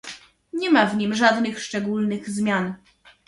[0.53, 2.75] Nie ma w nim żadnych szczególnych zmian